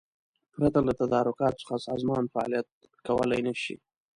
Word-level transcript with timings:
پرته 0.53 0.79
له 0.87 0.93
تدارکاتو 1.01 1.59
څخه 1.61 1.75
سازمان 1.87 2.23
فعالیت 2.33 2.67
کولای 3.07 3.41
نشي. 3.47 3.75